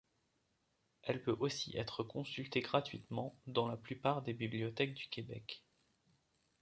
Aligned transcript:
Elle 1.03 1.21
peut 1.21 1.37
aussi 1.39 1.77
être 1.77 2.01
consultée 2.01 2.61
gratuitement 2.61 3.35
dans 3.45 3.67
la 3.67 3.77
plupart 3.77 4.23
des 4.23 4.33
bibliothèques 4.33 4.95
du 4.95 5.05
Québec. 5.09 5.63